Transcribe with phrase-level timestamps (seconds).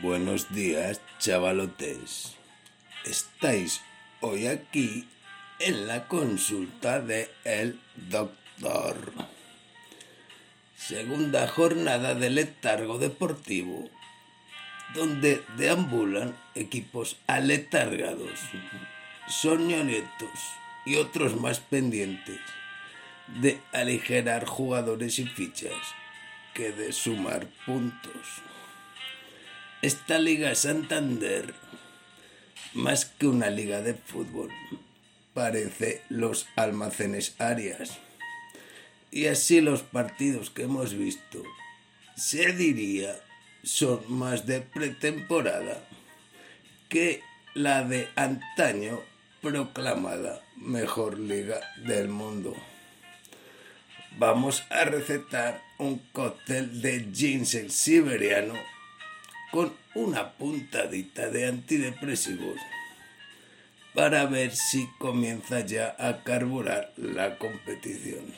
[0.00, 2.36] Buenos días, chavalotes.
[3.04, 3.80] Estáis
[4.20, 5.08] hoy aquí
[5.58, 9.12] en la consulta de el doctor.
[10.76, 13.90] Segunda jornada de letargo deportivo,
[14.94, 18.38] donde deambulan equipos aletargados,
[19.26, 20.38] soñonetos
[20.86, 22.38] y otros más pendientes
[23.40, 25.74] de aligerar jugadores y fichas
[26.54, 28.42] que de sumar puntos.
[29.80, 31.54] Esta Liga Santander,
[32.74, 34.50] más que una liga de fútbol,
[35.34, 37.96] parece los almacenes Arias.
[39.12, 41.44] Y así los partidos que hemos visto,
[42.16, 43.20] se diría,
[43.62, 45.80] son más de pretemporada
[46.88, 47.22] que
[47.54, 49.00] la de antaño
[49.40, 52.56] proclamada mejor liga del mundo.
[54.18, 58.54] Vamos a recetar un cóctel de ginseng siberiano
[59.50, 62.60] con una puntadita de antidepresivos
[63.94, 68.32] para ver si comienza ya a carburar la competición.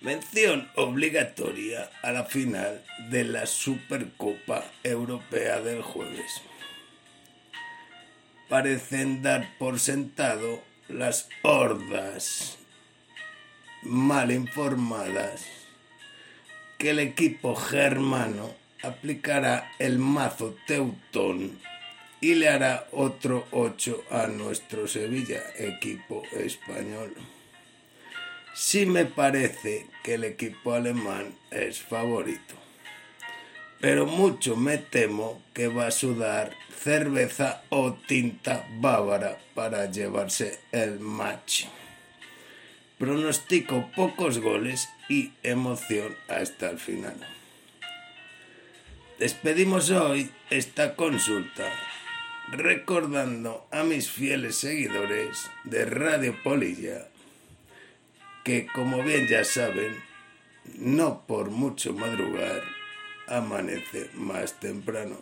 [0.00, 6.40] Mención obligatoria a la final de la Supercopa Europea del jueves.
[8.48, 12.58] Parecen dar por sentado las hordas
[13.82, 15.44] mal informadas
[16.78, 21.58] que el equipo germano aplicará el mazo Teutón
[22.20, 27.14] y le hará otro 8 a nuestro Sevilla, equipo español.
[28.54, 32.54] Sí me parece que el equipo alemán es favorito,
[33.80, 40.98] pero mucho me temo que va a sudar cerveza o tinta bávara para llevarse el
[40.98, 41.66] match.
[42.98, 47.16] Pronostico pocos goles y emoción hasta el final.
[49.18, 51.64] Despedimos hoy esta consulta
[52.52, 57.08] recordando a mis fieles seguidores de Radio Polilla
[58.44, 59.96] que como bien ya saben,
[60.76, 62.62] no por mucho madrugar,
[63.26, 65.18] amanece más temprano.